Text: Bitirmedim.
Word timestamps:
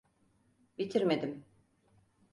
Bitirmedim. 0.77 1.45